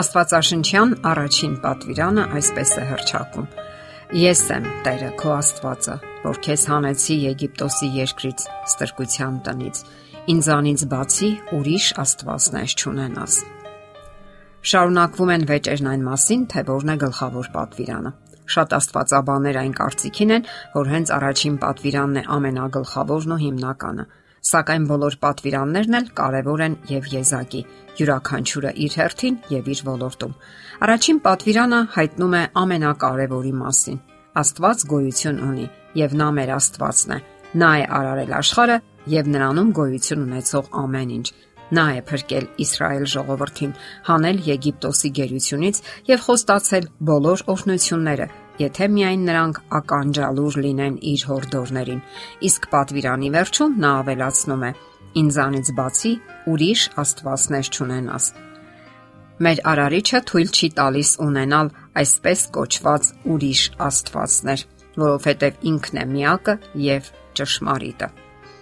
Աստվածաշնչյան 0.00 0.92
առաջին 1.10 1.54
պատվիրանը 1.60 2.22
այսպես 2.38 2.70
է 2.80 2.84
հրճակում. 2.88 3.48
Ես 4.16 4.40
եմ 4.54 4.68
Տերը 4.86 5.08
քո 5.20 5.32
Աստվածը, 5.34 5.96
որ 6.22 6.38
քեզ 6.46 6.62
հանեցի 6.70 7.16
Եգիպտոսի 7.24 7.88
երկրից, 7.98 8.44
ստրկության 8.70 9.36
տնից։ 9.48 9.82
Ինձանից 10.34 10.84
բացի 10.94 11.30
ուրիշ 11.58 11.88
Աստվածներ 12.04 12.76
չունենաս։ 12.80 13.36
Շարունակվում 14.70 15.34
են 15.34 15.44
վեճերն 15.50 15.90
այն 15.92 16.06
մասին, 16.08 16.46
թե 16.54 16.64
որն 16.70 16.94
է 16.94 16.96
գլխավոր 17.04 17.52
պատվիրանը։ 17.60 18.14
Շատ 18.50 18.74
աստվածաբաններ 18.80 19.60
այն 19.60 19.74
կարծիքին 19.80 20.34
են, 20.36 20.48
որ 20.80 20.90
հենց 20.94 21.12
առաջին 21.18 21.60
պատվիրանն 21.66 22.20
է 22.20 22.24
ամենագլխավորն 22.40 23.36
ու 23.36 23.40
հիմնականը 23.44 24.08
Սակայն 24.40 24.84
բոլոր 24.88 25.16
պատվիրաններն 25.20 25.96
էլ 25.98 26.06
կարևոր 26.16 26.62
են 26.64 26.76
եւ 26.88 27.08
եզակի, 27.12 27.60
յուրաքանչյուրը 28.00 28.70
իր 28.84 28.94
հերթին 29.00 29.36
եւ 29.52 29.68
իր 29.74 29.82
ոլորտում։ 29.88 30.32
Առաջին 30.86 31.18
պատվիրանը 31.26 31.80
հայտնում 31.96 32.36
է 32.38 32.42
ամենակարևորի 32.60 33.52
մասին։ 33.60 34.00
Աստված 34.40 34.84
գոյություն 34.94 35.42
ունի 35.44 35.66
եւ 36.00 36.16
նա 36.20 36.28
մեր 36.40 36.54
Աստվածն 36.56 37.14
է։ 37.16 37.20
Նա 37.60 37.70
է 37.76 37.84
արարել 38.00 38.34
աշխարհը 38.40 38.80
եւ 39.10 39.30
նրանում 39.34 39.70
գոյություն 39.80 40.24
ունեցող 40.24 40.68
ամեն 40.80 41.14
ինչ։ 41.20 41.28
Նա 41.70 41.84
է 41.94 42.00
փրկել 42.10 42.46
Իսրայել 42.64 43.04
ժողովրդին, 43.10 43.74
հանել 44.08 44.38
Եգիպտոսի 44.50 45.10
գերությունից 45.20 45.82
եւ 46.10 46.22
խոստացել 46.26 46.88
բոլոր 47.10 47.44
օրհնությունները, 47.54 48.26
եթե 48.60 48.86
միայն 48.94 49.24
նրանք 49.28 49.58
ականջալուր 49.78 50.58
լինեն 50.64 50.96
իր 51.10 51.24
հորդորներին։ 51.30 52.04
Իսկ 52.50 52.68
պատվիրանի 52.74 53.30
վերջում 53.36 53.76
նա 53.84 53.92
ավելացնում 54.00 54.64
է. 54.68 54.72
Ինձանից 55.20 55.70
բացի 55.80 56.12
ուրիշ 56.52 56.82
աստվածներ 57.02 57.70
չունենաս։ 57.74 58.26
Մեր 59.40 59.60
արարիչը 59.72 60.18
թույլ 60.28 60.50
չի 60.52 60.68
տալիս 60.76 61.10
ունենալ 61.24 61.70
այսպես 62.00 62.40
կոչված 62.56 63.06
ուրիշ 63.34 63.62
աստվածներ, 63.88 64.64
որովհետև 65.00 65.64
ինքն 65.70 66.00
է 66.00 66.04
միակը 66.10 66.56
եւ 66.84 67.08
ճշմարիտը։ 67.40 68.08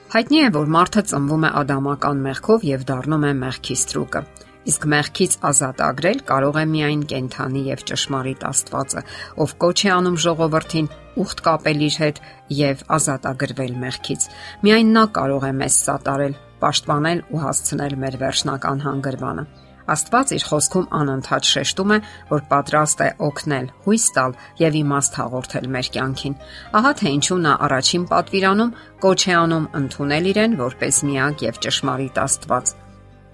Հայտնի 0.09 0.39
է, 0.41 0.51
որ 0.55 0.71
մարդը 0.79 1.03
ծնվում 1.11 1.43
է 1.45 1.51
ադամական 1.63 2.23
մեղքով 2.29 2.63
եւ 2.69 2.85
դառնում 2.89 3.27
է 3.29 3.33
մեղքի 3.43 3.75
ստրուկը։ 3.83 4.23
Իսկ 4.69 4.83
մեղքից 4.93 5.35
ազատ 5.49 5.79
ագրել 5.81 6.19
կարող 6.29 6.57
է 6.61 6.65
միայն 6.69 7.03
կենթանի 7.09 7.61
եւ 7.71 7.85
ճշմարիտ 7.89 8.43
Աստվածը, 8.49 9.03
ով 9.41 9.55
կոչ 9.65 9.79
է 9.81 9.93
անում 9.95 10.19
ժողովրդին 10.25 10.91
ուխտ 11.23 11.41
կապել 11.47 11.85
իր 11.87 11.95
հետ 12.03 12.19
եւ 12.59 12.83
ազատագրվել 12.99 13.79
մեղքից։ 13.85 14.27
Միայն 14.69 14.91
նա 14.99 15.05
կարող 15.19 15.47
է 15.49 15.53
մեզ 15.63 15.79
սատարել, 15.89 16.37
պաշտպանել 16.61 17.23
ու 17.33 17.41
հասցնել 17.47 17.97
մեր 18.03 18.19
վերջնական 18.25 18.85
հանգրվանը։ 18.85 19.47
Աստված 19.89 20.33
իր 20.37 20.45
խոսքում 20.45 20.89
անընդհատ 20.99 21.47
շեշտում 21.49 21.93
է, 21.95 21.99
որ 22.29 22.43
պատրաստ 22.51 22.99
է 23.01 23.09
օգնել, 23.25 23.71
հույս 23.87 24.05
տալ 24.19 24.35
եւ 24.61 24.77
իմաստ 24.83 25.17
հաղորդել 25.21 25.71
մեր 25.79 25.89
կյանքին։ 25.95 26.35
Ահա 26.77 26.93
թե 27.01 27.15
ինչու 27.19 27.39
նա 27.47 27.55
առաջին 27.69 28.05
պատվիրանում 28.13 28.75
կոչ 29.07 29.21
է 29.33 29.39
անում 29.39 29.71
ընդունել 29.81 30.29
իրեն 30.35 30.59
որպես 30.61 31.01
միակ 31.09 31.47
եւ 31.49 31.63
ճշմարիտ 31.65 32.23
Աստված 32.27 32.77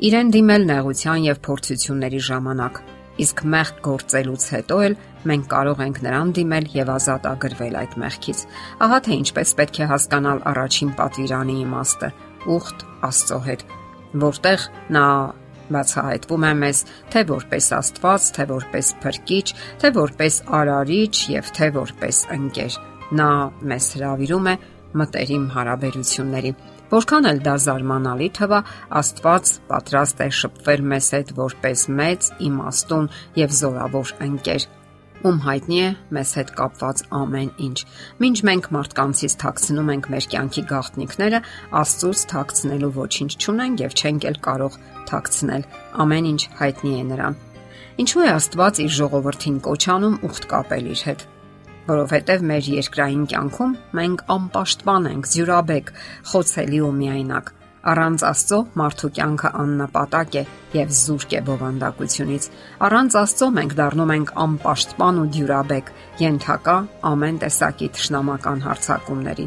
իրեն 0.02 0.30
դիմել 0.34 0.64
նեղության 0.70 1.24
եւ 1.28 1.40
փորձությունների 1.46 2.20
ժամանակ։ 2.28 2.78
Իսկ 3.24 3.42
մեղք 3.54 3.76
գործելուց 3.86 4.44
հետո 4.54 4.78
էլ 4.84 4.96
մենք 5.30 5.44
կարող 5.52 5.82
ենք 5.84 6.00
նրան 6.02 6.32
դիմել 6.34 6.66
եւ 6.74 6.90
ազատ 6.94 7.28
ագրվել 7.30 7.76
այդ 7.78 7.94
մեղքից։ 8.02 8.40
Ահա 8.84 8.98
թե 9.06 9.18
ինչպես 9.22 9.54
պետք 9.60 9.78
է 9.78 9.88
հասկանալ 9.92 10.42
առաջին 10.50 10.90
պատվիրանի 10.98 11.56
իմաստը՝ 11.62 12.10
ուխտ 12.54 12.84
Աստծո 13.08 13.38
հետ, 13.46 13.64
որտեղ 14.24 14.66
նա 14.98 15.06
բացահայտվում 15.74 16.44
է 16.44 16.52
մեզ 16.64 16.80
թե 17.14 17.22
որպես 17.30 17.70
Աստված, 17.78 18.28
թե 18.34 18.44
որպես 18.50 18.92
Փրկիչ, 19.04 19.46
թե 19.80 19.90
որպես 19.94 20.34
Արարիչ 20.58 21.14
եւ 21.38 21.50
թե 21.56 21.68
որպես 21.78 22.20
ընկեր։ 22.34 22.78
Նա 23.14 23.30
մեզ 23.70 23.88
հravirում 23.94 24.48
է 24.50 24.54
մտերիմ 25.00 25.44
հարաբերությունների 25.54 26.52
Որքան 26.94 27.27
էլ 27.27 27.38
դա 27.42 27.52
զարմանալի 27.64 28.27
թվա, 28.36 28.58
Աստված 29.00 29.48
պատրաստ 29.66 30.20
է 30.22 30.27
շփվել 30.38 30.82
մեզ 30.92 31.08
հետ 31.14 31.32
որպես 31.40 31.80
մեծ, 32.00 32.28
իմաստուն 32.46 33.08
եւ 33.40 33.55
զորավոր 33.58 34.12
ընկեր, 34.28 34.66
ում 35.24 35.40
հայտնի 35.46 35.80
է 35.80 35.88
մեզ 36.14 36.34
հետ 36.38 36.52
կապված 36.60 37.02
ամեն 37.18 37.50
ինչ։ 37.66 37.77
Մինչ 38.22 38.38
մենք 38.50 38.70
մարդկանցից 38.78 39.36
թաքցնում 39.42 39.92
ենք 39.96 40.08
մեր 40.14 40.30
կյանքի 40.36 40.64
գաղտնիքները, 40.70 41.42
Աստծուց 41.83 42.24
թաքցնելու 42.34 42.94
ոչինչ 43.00 43.33
չունենք 43.42 43.84
եւ 43.88 43.98
չենք 43.98 44.30
էլ 44.30 44.40
կարող 44.46 44.80
թաքցնել։ 45.10 45.68
Ամեն 46.04 46.33
ինչ 46.34 46.42
հայտնի 46.62 46.94
է 46.94 47.04
նրան։ 47.10 47.38
Ինչու 48.04 48.22
է 48.22 48.33
Աստված 48.38 48.84
իր 48.86 48.98
ժողովրդին 49.02 49.62
կոչանում 49.66 50.20
ուխտ 50.30 50.52
կապել 50.54 50.92
իր 50.94 51.08
հետ 51.10 51.30
որովհետև 51.89 52.45
մեր 52.48 52.68
երկրային 52.74 53.24
կյանքում 53.33 53.74
մենք 53.98 54.22
անպաշտպան 54.34 55.08
ենք, 55.11 55.28
զյուրաբեկ, 55.34 55.92
խոցելի 56.30 56.80
ու 56.84 56.92
միայնակ։ 57.00 57.50
Առանց 57.84 58.22
Աստծո 58.24 58.58
մարդու 58.80 59.11
կյանքը 59.17 59.48
աննպատակ 59.61 60.36
է 60.40 60.45
եւ 60.72 60.95
զուրկ 60.98 61.34
է 61.36 61.40
բովանդակությունից։ 61.48 62.46
Առանց 62.89 63.17
Աստծո 63.20 63.48
մենք 63.58 63.74
դառնում 63.80 64.14
ենք 64.14 64.33
անպաշտպան 64.45 65.20
ու 65.20 65.27
դյուրաբեկ, 65.34 65.92
յենթակա 66.24 66.78
ամեն 67.12 67.42
տեսակի 67.45 67.90
ճշնամական 67.98 68.64
հարցակումների։ 68.64 69.46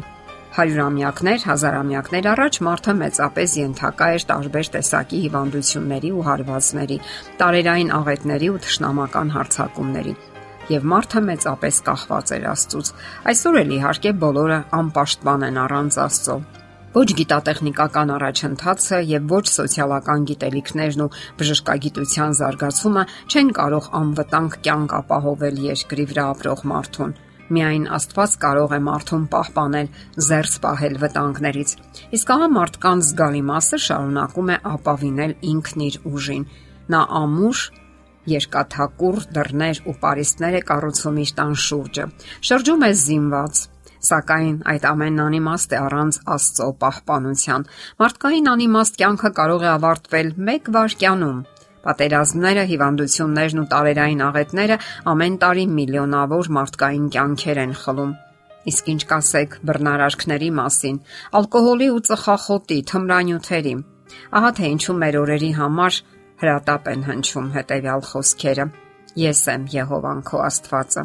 Հարյուրամյակներ, 0.58 1.42
հազարամյակներ 1.48 2.30
առաջ 2.38 2.62
մարդը 2.68 2.94
մեծապես 3.02 3.58
յենթակա 3.58 4.08
էր 4.14 4.24
տարբեր 4.30 4.72
տեսակի 4.78 5.20
հիվանդությունների 5.26 6.10
ու 6.18 6.24
հարվածների, 6.30 6.98
տարերային 7.42 7.94
աղետների 7.98 8.50
ու 8.54 8.62
ճշնամական 8.66 9.34
հարցակումների 9.38 10.16
եւ 10.72 10.88
մարդը 10.92 11.22
մեծապես 11.28 11.80
կախված 11.88 12.32
էր 12.38 12.46
Աստծուց։ 12.52 12.92
Այսօր 13.32 13.58
էլ 13.62 13.74
իհարկե 13.78 14.12
բոլորը 14.24 14.58
անպաշտպան 14.78 15.46
են 15.48 15.60
առանց 15.64 16.00
Աստծո։ 16.08 16.36
Ոչ 16.98 17.08
գիտատեխնիկական 17.18 18.10
առաջընթացը 18.16 18.98
եւ 19.12 19.32
ոչ 19.34 19.44
սոցիալական 19.52 20.26
գիտելիքներն 20.32 21.02
ու 21.04 21.12
բժշկագիտության 21.40 22.36
զարգացումը 22.38 23.04
չեն 23.28 23.54
կարող 23.60 23.88
անվտանգ 24.02 24.60
կյանք 24.64 24.94
ապահովել 24.98 25.64
երկրի 25.68 26.06
վրա 26.12 26.28
ապրող 26.34 26.64
մարդուն 26.72 27.16
միայն 27.54 27.84
Աստված 27.96 28.32
կարող 28.42 28.72
է 28.76 28.78
մարդուն 28.84 29.24
պահպանել, 29.32 29.86
զերծ 30.28 30.56
պահել 30.64 30.96
վտանգներից։ 31.02 31.70
Իսկ 32.18 32.32
ահա 32.34 32.48
մարդկանց 32.56 33.08
զգալի 33.08 33.42
մասը 33.48 33.78
շարունակում 33.88 34.52
է 34.52 34.58
ապավինել 34.72 35.32
ինքն 35.52 35.84
իր 35.88 35.96
ուժին։ 36.12 36.44
Նա 36.92 37.00
ամուր 37.22 37.62
երկաթակուր 38.34 39.18
դռներ 39.38 39.82
ու 39.88 39.96
պարիսպներ 40.04 40.58
է 40.58 40.62
կառուցում 40.70 41.18
իր 41.24 41.34
տան 41.40 41.58
շուրջը։ 41.68 42.06
Շրջում 42.48 42.86
է 42.88 42.92
զինված, 43.02 43.66
Սակայն 43.98 44.58
այդ 44.70 44.84
ամենն 44.86 45.22
անիմաստ 45.24 45.72
է 45.74 45.78
առանց 45.82 46.18
Աստծո 46.34 46.66
պահպանության։ 46.82 47.64
Մարդկային 47.98 48.50
անիմաստ 48.52 48.98
կյանքը 49.00 49.30
կարող 49.38 49.64
է 49.64 49.70
ավարտվել 49.74 50.28
1 50.52 50.70
վայրկյանում։ 50.76 51.40
Պատերազմները, 51.88 52.62
հիվանդություններն 52.70 53.60
ու 53.62 53.66
տարերային 53.72 54.22
աղետները 54.28 54.76
ամեն 55.12 55.36
տարի 55.42 55.64
միլիոնավոր 55.78 56.50
մարդկային 56.58 57.06
կյանքեր 57.16 57.60
են 57.64 57.74
խլում։ 57.82 58.12
Իսկ 58.68 58.90
ինչ 58.92 59.02
կասեք 59.10 59.54
բռնարարքների 59.68 60.50
մասին, 60.58 60.96
ալկոհոլի 61.38 61.88
ու 61.94 62.02
ծխախոտի, 62.08 62.78
թմրանյութերի։ 62.90 63.74
Ահա 64.38 64.50
թե 64.58 64.70
ինչու 64.74 64.96
մեր 65.02 65.18
օրերի 65.22 65.50
համար 65.58 66.00
հրատապ 66.42 66.90
են 66.92 67.06
հնչում 67.08 67.48
հետեւյալ 67.56 68.04
խոսքերը. 68.08 68.66
Ես 69.18 69.40
եմ 69.50 69.64
Եհովան 69.72 70.20
քո 70.28 70.40
Աստվածը։ 70.46 71.02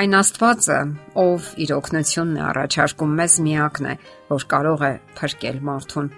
Այն 0.00 0.16
Աստվածը, 0.18 0.78
ով 1.22 1.48
իր 1.64 1.72
օգնությունն 1.76 2.38
է 2.38 2.42
առաջարկում 2.48 3.16
մեզ 3.18 3.34
միակն 3.46 3.88
է, 3.92 3.94
որ 4.32 4.46
կարող 4.52 4.84
է 4.88 4.92
փրկել 5.18 5.58
մարդուն, 5.68 6.08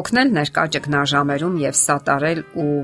օգնել 0.00 0.32
ներկա 0.38 0.64
ճգնաժամերում 0.76 1.60
եւ 1.60 1.78
սատարել 1.80 2.42
ու 2.64 2.74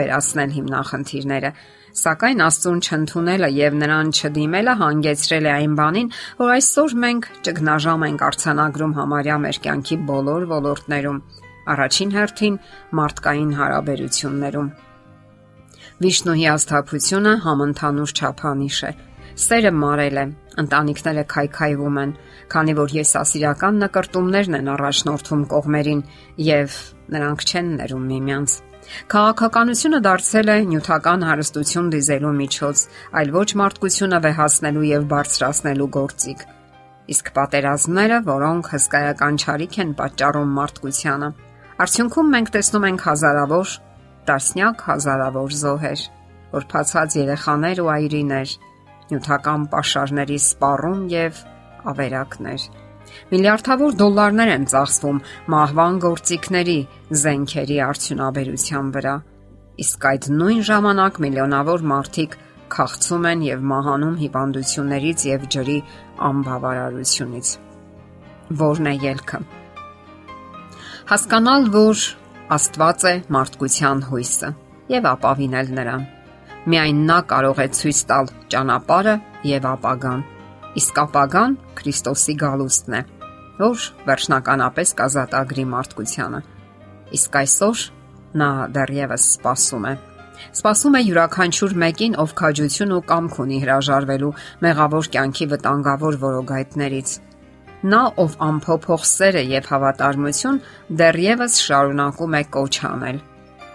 վերացնել 0.00 0.56
հիմնախնդիրները։ 0.56 1.52
Սակայն 2.00 2.42
Աստծուն 2.46 2.80
չընդունելը 2.86 3.48
եւ 3.56 3.78
նրան 3.80 4.12
չդիմելը 4.14 4.74
հանգեցրել 4.80 5.48
է 5.50 5.52
այն 5.56 5.72
բանին, 5.80 6.10
որ 6.40 6.52
այսօր 6.54 6.96
մենք 7.04 7.30
ճգնաժամ 7.48 8.04
ենք 8.10 8.26
արցանագրում 8.30 8.94
համարյա 9.00 9.38
մեր 9.44 9.58
կյանքի 9.66 9.98
բոլոր 10.10 10.46
ոլորտներում 10.54 11.18
Առաջին 11.74 12.14
հերթին 12.16 12.56
մարդկային 13.00 13.52
հարաբերություններում։ 13.60 14.70
Վիշնուհի 16.00 16.46
աստափությունը 16.54 17.32
համընդհանուր 17.44 18.12
չափանիշ 18.16 18.78
է։ 18.88 18.92
Սերը 19.40 19.70
մարել 19.80 20.18
է, 20.20 20.24
ընտանիքները 20.60 21.24
քայքայվում 21.32 21.98
են, 22.00 22.14
քանի 22.52 22.74
որ 22.80 22.94
եսասիրական 22.96 23.78
նկարտումներն 23.84 24.56
են 24.58 24.70
առաջնորդում 24.74 25.44
կողմերին 25.52 26.02
եւ 26.46 26.78
նրանք 27.14 27.44
չեն 27.50 27.70
ներում 27.80 28.08
միմյանց։ 28.10 28.56
Քաղաքականությունը 29.12 30.00
դարձել 30.06 30.50
է 30.50 30.56
նյութական 30.70 31.26
հարստություն 31.28 31.90
դիզելու 31.94 32.32
միջոց, 32.40 32.84
այլ 33.20 33.32
ոչ 33.36 33.48
մարդկությունը 33.60 34.20
վեհացնելու 34.24 34.88
եւ 34.90 35.06
բարձրացնելու 35.12 35.90
գործիք։ 36.00 36.44
Իսկ 37.10 37.30
պատերազմները, 37.36 38.18
որոնք 38.30 38.72
հսկայական 38.74 39.38
ճարիք 39.44 39.78
են 39.84 39.94
պատճառում 40.00 40.52
մարդկությանը, 40.60 41.30
Արդյունքում 41.80 42.32
մենք 42.34 42.50
տեսնում 42.54 42.84
ենք 42.90 43.02
հազարավոր, 43.08 43.70
տասնյակ 44.28 44.82
հազարավոր 44.84 45.54
զոհեր։ 45.60 46.00
որ 46.50 46.64
փացած 46.72 47.14
երեխաներ 47.16 47.80
ու 47.80 47.88
այրիներ, 47.94 48.50
նյութական 49.10 49.62
ապաշարների 49.70 50.36
սպառում 50.44 51.00
եւ 51.14 51.40
ավերակներ։ 51.92 52.66
Միլիարդավոր 53.30 53.96
դոլարներ 54.02 54.52
են 54.54 54.66
ծախսվում 54.72 55.22
մահվան 55.54 55.96
գործիքների 56.04 56.76
զենքերի 57.22 57.78
արդյունաբերության 57.86 58.90
վրա։ 58.96 59.14
Իսկ 59.84 60.06
այդ 60.10 60.28
նույն 60.36 60.60
ժամանակ 60.70 61.22
միլիոնավոր 61.24 61.86
մարդիկ 61.94 62.36
քաղցում 62.76 63.30
են 63.30 63.46
եւ 63.48 63.64
մահանում 63.72 64.20
հիվանդություններից 64.20 65.24
եւ 65.30 65.48
ջրի 65.56 65.78
անբավարարությունից։ 66.28 67.56
Որն 68.60 68.92
է 68.92 68.94
ելքը։ 69.06 69.42
Հասկանալ, 71.10 71.64
որ 71.74 72.00
Աստված 72.54 73.04
է 73.10 73.12
մարդկության 73.34 74.02
հույսը 74.06 74.48
եւ 74.92 75.06
ապավինել 75.10 75.70
նրան։ 75.74 76.02
Միայն 76.70 77.00
նա 77.08 77.16
կարող 77.32 77.62
է 77.64 77.66
ցույց 77.78 78.02
տալ 78.10 78.28
ճանապարհը 78.54 79.14
եւ 79.50 79.64
ապագան։ 79.70 80.20
Իսկ 80.78 81.00
ապագան 81.02 81.56
Քրիստոսի 81.80 82.34
գալուստն 82.42 82.94
է, 82.94 83.00
որ 83.58 83.86
վերջնականապես 84.06 84.92
կազատագրի 85.00 85.64
մարդկությանը։ 85.72 86.40
Իսկ 87.18 87.40
այսօր 87.40 87.82
նա 88.42 88.50
դեռևս 88.78 89.24
սпасում 89.32 89.88
է։ 89.90 89.96
Սպասում 90.60 90.94
է 90.94 91.00
յուրաքանչյուր 91.08 91.74
մեկին, 91.86 92.14
ով 92.22 92.36
քաջություն 92.38 92.94
ու 92.94 93.02
կամք 93.10 93.42
ունի 93.46 93.58
հրաժարվելու 93.66 94.30
մեղավոր 94.62 95.10
կյանքի 95.18 95.50
վտանգավոր 95.56 96.20
որոգայթներից 96.22 97.18
Նա, 97.80 98.00
ով 98.20 98.34
ամփոփող 98.44 99.04
սեր 99.08 99.36
է 99.40 99.42
եւ 99.54 99.68
հավատարմություն, 99.70 100.58
դեռևս 101.00 101.54
շարունակում 101.64 102.34
է 102.36 102.42
կոչ 102.56 102.74
անել։ 102.90 103.20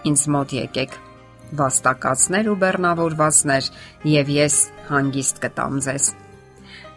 Ինձ 0.06 0.22
մոտ 0.34 0.52
եկեք, 0.56 0.92
վաստակածներ 1.58 2.50
ու 2.52 2.58
բեռնավորվածներ, 2.62 3.70
եւ 4.12 4.30
ես 4.36 4.58
հանգիստ 4.92 5.42
կտամ 5.46 5.80
ձեզ։ 5.86 6.06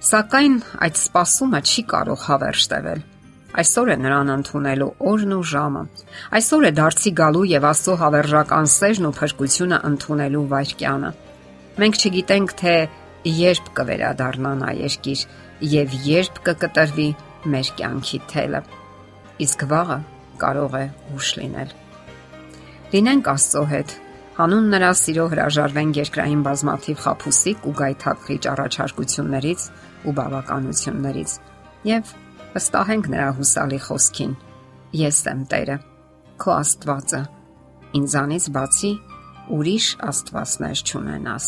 Սակայն 0.09 0.59
այդ 0.85 1.01
спасումը 1.01 1.63
չի 1.65 1.83
կարող 1.89 2.21
հավերժ 2.29 2.67
տևել։ 2.73 3.01
Այսօր 3.59 3.89
է 3.89 3.97
նրան 4.05 4.31
ընդունելու 4.35 4.93
օրն 5.09 5.33
ու 5.33 5.43
ժամը։ 5.49 5.83
Այսօր 6.37 6.65
է 6.69 6.71
դարձի 6.77 7.11
գալու 7.17 7.45
եւ 7.49 7.65
աստծո 7.73 7.95
հավերժական 8.05 8.69
սերն 8.77 9.07
ու 9.09 9.15
փրկությունը 9.17 9.79
ընդունելու 9.89 10.43
վայրկյանը։ 10.53 11.09
Մենք 11.81 11.99
չգիտենք 11.99 12.53
թե 12.61 12.75
երբ 13.39 13.71
կվերադառնա 13.79 14.51
նա 14.61 14.69
երկիր, 14.79 15.23
եւ 15.59 15.95
երբ 16.05 16.39
կկտրվի 16.45 17.07
մեր 17.51 17.71
կյանքի 17.79 18.19
թելը։ 18.31 18.61
Իսկ 19.43 19.65
վաղը 19.71 19.97
կարող 20.39 20.77
է 20.79 20.85
ուշ 21.15 21.31
լինել։ 21.39 21.73
Լինենք 22.93 23.29
Աստծո 23.33 23.63
հետ 23.73 23.95
հանուն 24.39 24.69
նրա 24.73 24.91
սիրո 25.01 25.25
հրաժարվեն 25.33 25.91
երկրային 25.99 26.43
բազմաթիվ 26.47 27.01
խափուսիկ 27.03 27.67
ու 27.69 27.73
գայթակղիչ 27.81 28.41
առաջարկություններից 28.53 29.65
ու 30.07 30.15
բավականություններից 30.19 31.35
եւ 31.89 32.13
վստահենք 32.55 33.11
նրա 33.13 33.29
հուսալի 33.39 33.79
խոսքին. 33.89 34.33
Ես 34.99 35.21
եմ 35.29 35.41
Տերը 35.51 35.79
քո 36.39 36.53
Աստվածը 36.55 37.23
ինձանից 37.99 38.45
բացի 38.55 38.93
ուրիշ 39.59 39.87
աստվածներ 40.09 40.85
չունենաս 40.87 41.47